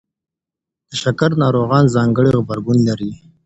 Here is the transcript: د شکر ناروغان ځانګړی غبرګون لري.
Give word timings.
د 0.89 0.91
شکر 1.01 1.31
ناروغان 1.43 1.85
ځانګړی 1.95 2.29
غبرګون 2.39 2.77
لري. 2.89 3.11